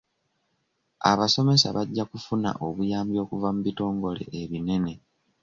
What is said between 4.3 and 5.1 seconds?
ebinene.